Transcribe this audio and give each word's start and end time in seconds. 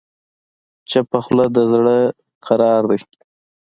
چپه 0.89 1.19
خوله، 1.25 1.45
د 1.55 1.57
زړه 1.71 1.95
قرار 2.45 2.81
دی. 2.89 2.99